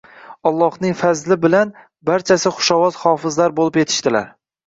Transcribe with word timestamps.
Allohning 0.51 0.95
fazli 1.01 1.37
bilan 1.43 1.73
barchasi 2.09 2.51
xushovoz 2.55 2.99
hofizlari 3.05 3.55
boʻlib 3.61 3.79
yetishdilar 3.83 4.27